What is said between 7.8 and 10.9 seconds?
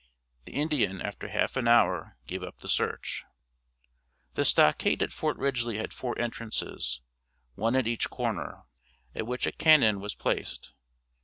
each corner, at which a cannon was placed.